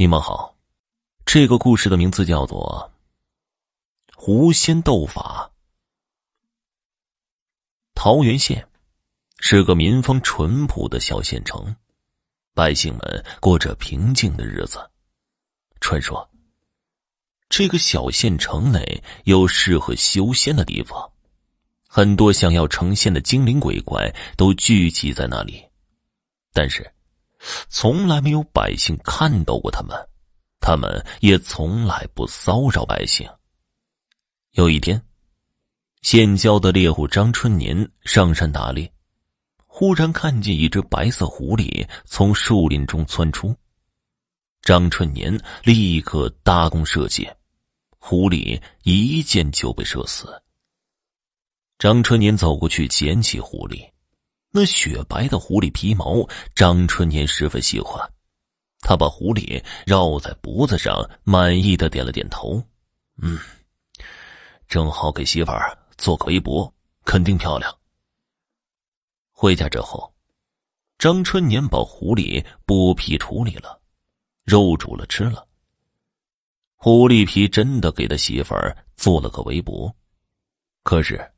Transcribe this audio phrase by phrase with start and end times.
[0.00, 0.56] 你们好，
[1.26, 2.90] 这个故事的名字叫做
[4.16, 5.52] 《狐仙斗法》。
[7.94, 8.66] 桃源县
[9.40, 11.76] 是个民风淳朴的小县城，
[12.54, 14.90] 百姓们过着平静的日子。
[15.82, 16.26] 传说，
[17.50, 21.12] 这个小县城内有适合修仙的地方，
[21.86, 25.62] 很多想要成仙的精灵鬼怪都聚集在那里，
[26.54, 26.90] 但是。
[27.68, 29.96] 从来没有百姓看到过他们，
[30.60, 33.28] 他们也从来不骚扰百姓。
[34.52, 35.02] 有一天，
[36.02, 38.92] 县郊的猎户张春年上山打猎，
[39.66, 43.56] 忽然看见一只白色狐狸从树林中窜出，
[44.62, 47.36] 张春年立刻搭弓射箭，
[47.98, 50.42] 狐狸一箭就被射死。
[51.78, 53.89] 张春年走过去捡起狐狸。
[54.52, 58.12] 那雪白的狐狸皮毛，张春年十分喜欢。
[58.80, 62.60] 他把狐狸绕在脖子上，满意的点了点头
[63.22, 63.38] ：“嗯，
[64.66, 66.72] 正好给媳妇儿做个围脖，
[67.04, 67.72] 肯定漂亮。”
[69.30, 70.12] 回家之后，
[70.98, 73.80] 张春年把狐狸剥皮处理了，
[74.44, 75.46] 肉煮了吃了。
[76.74, 79.94] 狐狸皮真的给他媳妇儿做了个围脖，
[80.82, 81.30] 可是。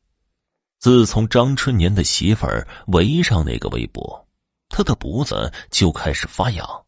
[0.83, 4.27] 自从张春年的媳妇儿围上那个围脖，
[4.69, 6.84] 他的脖子就开始发痒。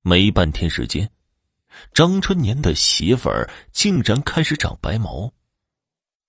[0.00, 1.12] 没半天时间，
[1.92, 5.30] 张春年的媳妇儿竟然开始长白毛，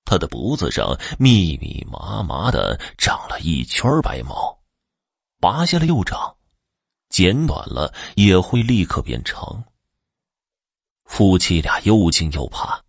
[0.03, 4.59] 他的脖子上密密麻麻的长了一圈白毛，
[5.39, 6.35] 拔下来又长，
[7.07, 9.63] 剪短了也会立刻变长。
[11.05, 12.83] 夫妻俩又惊又怕，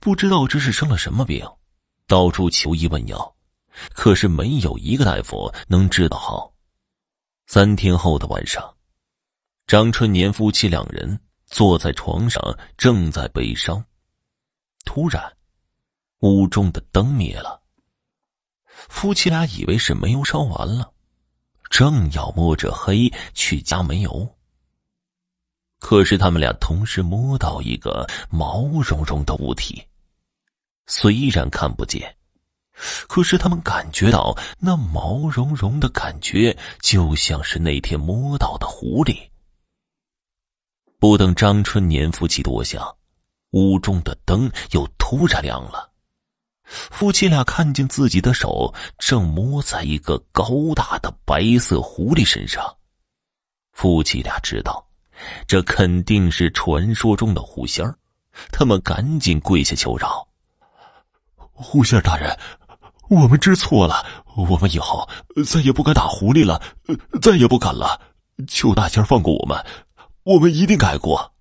[0.00, 1.46] 不知道这是生了什么病。
[2.06, 3.34] 到处求医问药，
[3.94, 6.52] 可是没有一个大夫能治得好。
[7.46, 8.74] 三天后的晚上，
[9.66, 12.42] 张春年夫妻两人坐在床上，
[12.76, 13.84] 正在悲伤。
[14.84, 15.32] 突然，
[16.20, 17.62] 屋中的灯灭了。
[18.66, 20.92] 夫妻俩以为是煤油烧完了，
[21.70, 24.36] 正要摸着黑去加煤油，
[25.78, 29.82] 可是他们俩同时摸到一个毛茸茸的物体。
[30.86, 32.16] 虽然看不见，
[33.06, 39.16] 可是他们感觉到那毛茸茸的感觉，就像是那天摸到的狐狸。
[40.98, 42.96] 不等张春年夫妻多想，
[43.50, 45.92] 屋中的灯又突然亮了。
[46.64, 52.74] 夫妻俩看见自己的手正摸在一个高大的白色狐狸身上，
[53.72, 54.86] 夫妻俩知道，
[55.46, 57.98] 这肯定是传说中的狐仙儿，
[58.50, 60.26] 他们赶紧跪下求饶。
[61.54, 62.36] 狐仙大人，
[63.08, 64.04] 我们知错了，
[64.36, 65.08] 我们以后
[65.46, 66.60] 再也不敢打狐狸了，
[67.22, 68.00] 再也不敢了。
[68.48, 69.64] 求大仙放过我们，
[70.24, 71.32] 我们一定改过。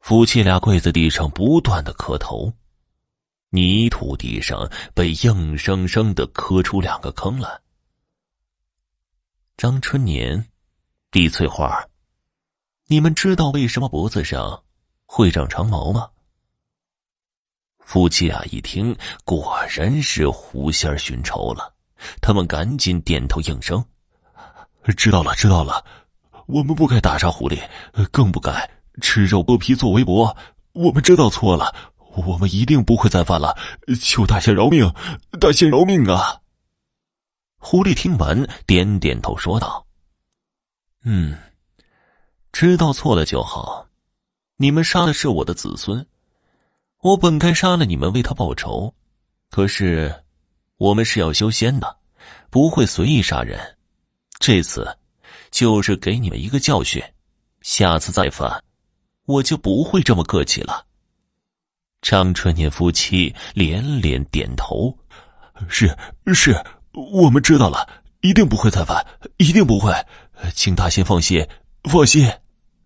[0.00, 2.52] 夫妻俩跪在地上，不断的磕头，
[3.50, 7.60] 泥土地上被硬生生的磕出两个坑来。
[9.56, 10.50] 张春年，
[11.12, 11.84] 李翠花，
[12.86, 14.64] 你们知道为什么脖子上
[15.06, 16.08] 会长长毛吗？
[17.90, 21.74] 夫妻俩一听，果然是狐仙寻仇了。
[22.22, 23.84] 他们赶紧点头应声
[24.96, 25.84] ：“知道了，知道了。
[26.46, 27.60] 我们不该打杀狐狸，
[28.12, 28.70] 更不该
[29.02, 30.36] 吃肉剥皮做围脖。
[30.70, 31.74] 我们知道错了，
[32.14, 33.58] 我们一定不会再犯了。
[34.00, 34.94] 求大仙饶命，
[35.40, 36.38] 大仙饶命啊！”
[37.58, 39.84] 狐狸听完，点点头说道
[41.02, 41.36] ：“嗯，
[42.52, 43.88] 知道错了就好。
[44.58, 46.06] 你们杀的是我的子孙。”
[47.02, 48.92] 我本该杀了你们为他报仇，
[49.50, 50.14] 可是
[50.76, 51.96] 我们是要修仙的，
[52.50, 53.58] 不会随意杀人。
[54.38, 54.98] 这次
[55.50, 57.02] 就是给你们一个教训，
[57.62, 58.62] 下次再犯，
[59.24, 60.84] 我就不会这么客气了。
[62.02, 64.94] 张春年夫妻连连点头
[65.68, 65.96] ：“是
[66.34, 66.62] 是，
[66.92, 67.88] 我们知道了，
[68.20, 69.06] 一定不会再犯，
[69.38, 69.90] 一定不会，
[70.54, 71.48] 请大仙放心，
[71.84, 72.30] 放心。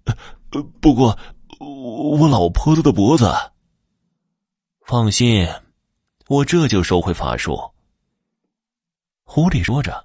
[0.80, 1.18] 不过，
[1.58, 3.28] 我老婆子的脖子……”
[4.86, 5.48] 放心，
[6.28, 7.58] 我这就收回法术。
[9.22, 10.04] 狐狸说着，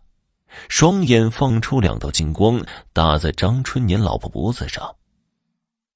[0.70, 4.96] 双眼放出两道金光，打在张春年老婆脖子上。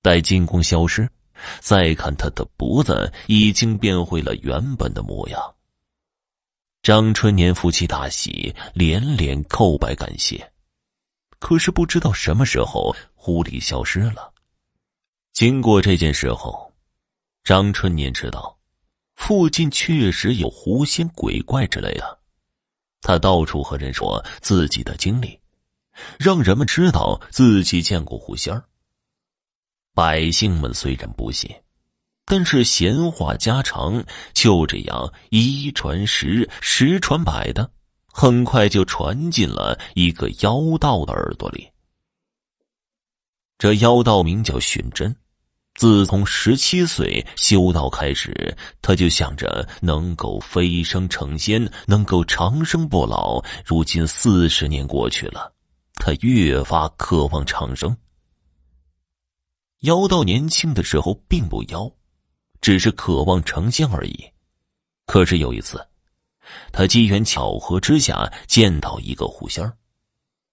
[0.01, 1.09] 待金光消失，
[1.62, 5.56] 再看他的脖子已经变回了原本的模样。
[6.81, 10.51] 张春年夫妻大喜，连连叩拜感谢。
[11.39, 14.33] 可是不知道什么时候，狐狸消失了。
[15.31, 16.69] 经过这件事后，
[17.45, 18.53] 张春年知道。
[19.25, 22.19] 附近确实有狐仙鬼怪之类的，
[22.99, 25.39] 他到处和人说自己的经历，
[26.19, 28.65] 让人们知道自己见过狐仙儿，
[29.93, 31.49] 百姓们虽然不信，
[32.25, 34.03] 但是闲话家常，
[34.33, 37.71] 就这样一传十，十传百的，
[38.07, 41.71] 很快就传进了一个妖道的耳朵里。
[43.57, 45.15] 这妖道名叫寻真，
[45.75, 53.43] 自从十七岁修道开始，他就想着能够飞升成仙，能够长生不老。
[53.65, 55.51] 如今四十年过去了，
[55.95, 57.97] 他越发渴望长生。
[59.79, 61.91] 妖道年轻的时候并不妖，
[62.61, 64.31] 只是渴望成仙而已。
[65.07, 65.85] 可是有一次，
[66.71, 69.75] 他机缘巧合之下见到一个狐仙儿，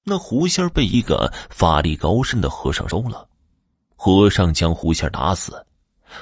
[0.02, 3.28] 那狐仙儿被一个法力高深的和尚收了。
[4.02, 5.62] 和尚将狐仙打死，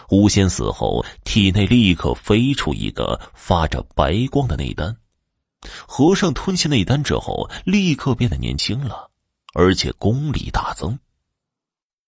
[0.08, 4.96] 狐仙死后体内立刻飞出一个发着白光的内丹。
[5.86, 9.08] 和尚吞下内丹之后，立刻变得年轻了，
[9.54, 10.98] 而且功力大增。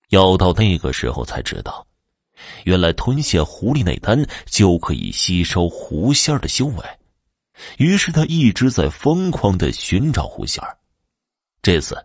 [0.09, 1.87] 要到那个时候才知道，
[2.65, 6.85] 原来吞下狐狸内丹就可以吸收狐仙的修为。
[7.79, 10.61] 于是他一直在疯狂的寻找狐仙
[11.63, 11.97] 这次，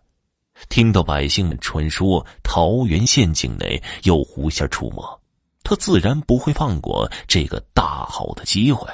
[0.69, 5.21] 听到百姓们传说桃源县境内有狐仙出没，
[5.63, 8.87] 他自然不会放过这个大好的机会。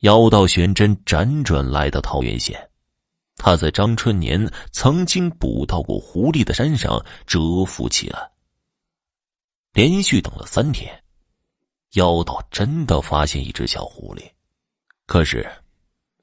[0.00, 2.64] 妖道玄真辗转来到桃源县。
[3.40, 8.32] 他在张春年曾经捕到过狐狸的山上蛰伏起来，
[9.72, 11.04] 连续等了三天，
[11.92, 14.28] 妖道真的发现一只小狐狸，
[15.06, 15.48] 可是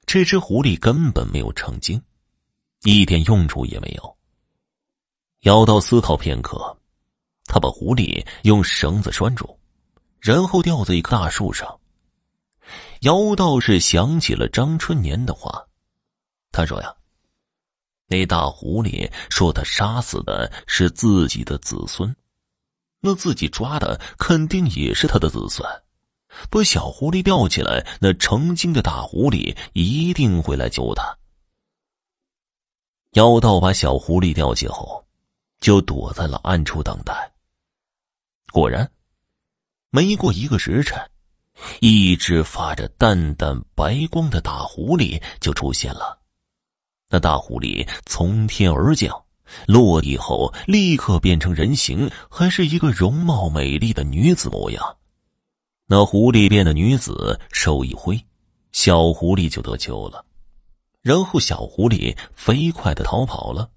[0.04, 1.98] 这只狐狸根本没有成精，
[2.86, 4.16] 一点用处也没有。
[5.40, 6.78] 妖道思考片刻，
[7.46, 9.58] 他把狐狸用绳子拴住，
[10.20, 11.80] 然后吊在一棵大树上。
[13.00, 15.66] 妖道是想起了张春年的话，
[16.52, 16.94] 他说呀。
[18.06, 22.14] 那大狐狸说：“他杀死的是自己的子孙，
[23.00, 25.68] 那自己抓的肯定也是他的子孙。
[26.48, 31.18] 把小狐狸吊起来，那成精的大狐狸一定会来救他。”
[33.16, 35.02] 妖道把小狐狸吊起后，
[35.58, 37.32] 就躲在了暗处等待。
[38.52, 38.90] 果然，
[39.88, 41.00] 没过一个时辰，
[41.80, 46.20] 一只发着淡淡白光的大狐狸就出现了。
[47.08, 49.24] 那大狐狸从天而降，
[49.66, 54.98] 落地后立刻变成人形，还是一个容貌美丽的女子模样。
[55.86, 58.22] 那狐狸变的女子手一挥，
[58.72, 60.25] 小狐狸就得救了。
[61.06, 63.70] 然后小狐狸飞快的逃跑了。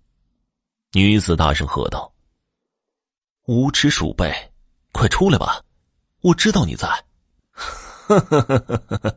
[0.94, 2.12] 女子大声喝道
[3.46, 4.52] ：“无耻鼠辈，
[4.94, 5.64] 快出来吧！
[6.22, 6.88] 我知道你在。”
[7.54, 9.16] 哈哈哈哈哈！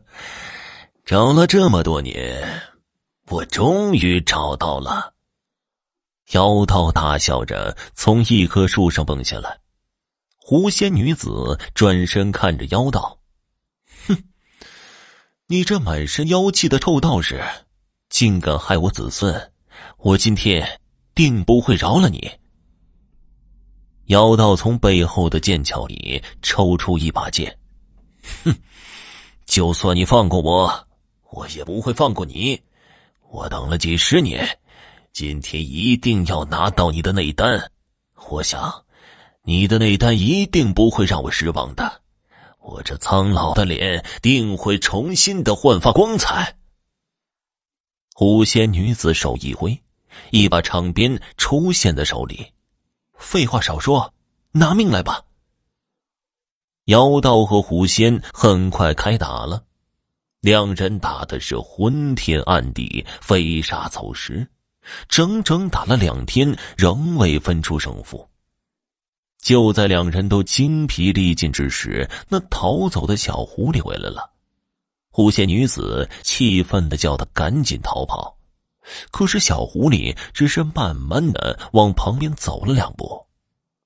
[1.03, 2.61] 找了这么多年。
[3.29, 5.15] 我终于找到了。
[6.33, 9.59] 妖道大笑着从一棵树上蹦下来，
[10.37, 13.17] 狐仙女子转身看着妖道
[14.05, 14.23] ：“哼，
[15.47, 17.43] 你这满身妖气的臭道士，
[18.23, 19.51] 竟敢害我子孙！
[19.97, 20.79] 我今天
[21.13, 22.31] 定不会饶了你。”
[24.07, 27.57] 妖道从背后的剑鞘里抽出一把剑，
[28.45, 28.55] 哼，
[29.45, 30.87] 就算你放过我，
[31.31, 32.61] 我也不会放过你。
[33.29, 34.57] 我等了几十年，
[35.11, 37.69] 今天一定要拿到你的内丹。
[38.29, 38.85] 我想，
[39.41, 42.01] 你的内丹一定不会让我失望的。
[42.61, 46.55] 我这苍老的脸定会重新的焕发光彩。
[48.13, 49.81] 狐仙女子手一挥，
[50.29, 52.45] 一把长鞭出现在手里。
[53.17, 54.13] 废话少说，
[54.51, 55.23] 拿命来吧！
[56.85, 59.63] 妖道和狐仙很快开打了。
[60.41, 64.47] 两人打的是昏天暗地，飞沙走石，
[65.07, 68.29] 整整打了两天，仍未分出胜负。
[69.41, 74.32] 就在两人都精疲力尽之时，那逃走的小狐狸回来了。
[75.15, 78.35] 狐仙女子气愤的叫他赶紧逃跑，
[79.11, 83.23] 可是小狐狸只是慢慢的往旁边走了两步。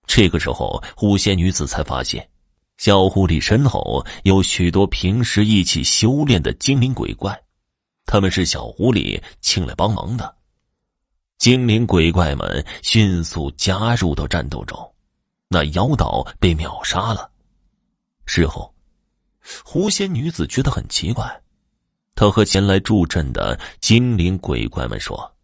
[0.06, 2.30] 这个时候，狐仙女子才发现。
[2.78, 7.38] 小狐狸身后有许多平时一起修炼的精灵鬼怪，
[8.06, 10.34] 他们是小狐狸请来帮忙的。
[11.40, 14.94] 精灵鬼怪们迅速加入到战斗中，
[15.50, 17.30] 那妖道被秒杀了。
[18.26, 18.74] 事后，
[19.64, 21.42] 狐仙女子觉得很奇怪，
[22.16, 25.36] 她和前来助阵的精灵鬼怪们说：“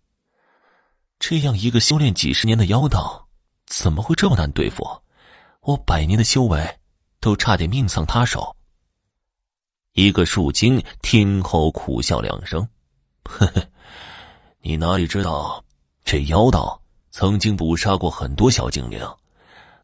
[1.20, 3.28] 这样一个修炼几十年的妖道，
[3.66, 4.86] 怎么会这么难对付？
[5.62, 6.68] 我百年的修为……”
[7.24, 8.54] 都差点命丧他手。
[9.94, 12.68] 一个树精听后苦笑两声
[13.24, 13.66] ：“呵呵，
[14.60, 15.64] 你哪里知道，
[16.04, 16.82] 这妖道
[17.12, 19.00] 曾经捕杀过很多小精灵，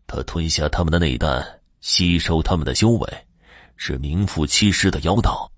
[0.05, 3.27] 他吞下他们的内丹，吸收他们的修为，
[3.81, 5.49] 是名副其实的妖道。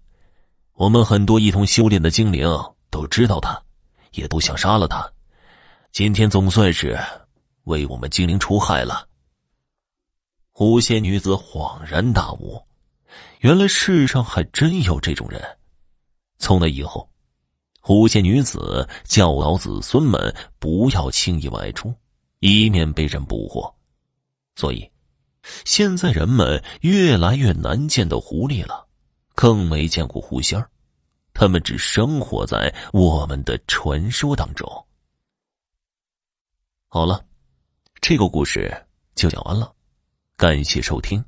[0.73, 2.47] 我们很多一同修炼的精灵
[2.91, 3.59] 都知道他，
[4.11, 5.11] 也都想杀了他。
[5.91, 6.99] 今天总算是
[7.63, 9.07] 为我们精灵除害了。
[10.51, 12.63] 狐仙女子恍然大悟，
[13.39, 15.41] 原来世上还真有这种人。
[16.37, 17.09] 从那以后，
[17.79, 21.91] 狐仙女子教导子孙们不要轻易外出，
[22.39, 23.73] 以免被人捕获。
[24.55, 24.87] 所以，
[25.65, 28.88] 现在人们越来越难见到狐狸了。
[29.33, 30.69] 更没见过狐仙儿，
[31.33, 34.69] 他们只生活在我们的传说当中。
[36.89, 37.25] 好了，
[38.01, 38.69] 这个故事
[39.15, 39.74] 就讲完了，
[40.36, 41.24] 感谢收听。